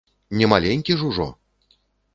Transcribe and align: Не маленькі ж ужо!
Не 0.39 0.47
маленькі 0.53 0.97
ж 1.03 1.11
ужо! 1.11 1.31